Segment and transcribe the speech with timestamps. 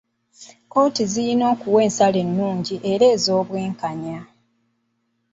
[0.63, 4.19] Kkooti zirina okuwa ensala ennungi era ez'obwenkanya.